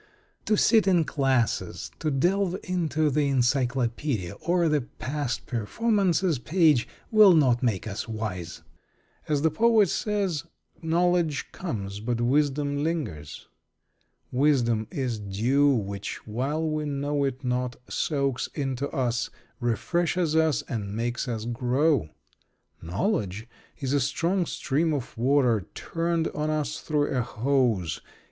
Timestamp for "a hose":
27.15-28.01